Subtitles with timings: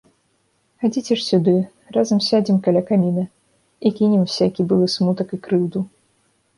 [0.83, 1.53] Хадзіце ж сюды,
[1.99, 3.23] разам сядзем каля каміна
[3.87, 5.79] і кінем усякі былы смутак і крыўду.